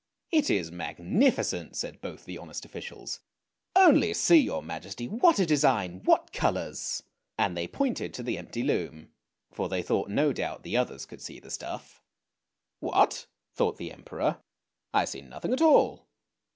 "It 0.39 0.49
is 0.49 0.71
magnificent!" 0.71 1.75
said 1.77 2.01
both 2.01 2.25
the 2.25 2.39
honest 2.39 2.65
officials." 2.65 3.19
Only 3.75 4.15
see, 4.15 4.37
your 4.39 4.63
Majesty, 4.63 5.07
what 5.07 5.37
a 5.37 5.45
design! 5.45 6.01
What 6.05 6.33
colours!" 6.33 7.03
And 7.37 7.55
they 7.55 7.67
pointed 7.67 8.11
to 8.15 8.23
the 8.23 8.39
empty 8.39 8.63
loom, 8.63 9.11
for 9.51 9.69
they 9.69 9.83
thought 9.83 10.09
no 10.09 10.33
doubt 10.33 10.63
the 10.63 10.75
others 10.75 11.05
could 11.05 11.21
see 11.21 11.39
the 11.39 11.51
stuff." 11.51 12.01
What!" 12.79 13.27
thought 13.55 13.77
the 13.77 13.91
Emperor;" 13.91 14.41
I 14.91 15.05
see 15.05 15.21
nothing 15.21 15.53
at 15.53 15.61
all! 15.61 16.07